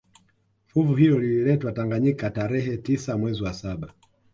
[0.65, 3.93] Fuvu hilo lililetwa Tanganyika tarehe tisa mwezi wa saba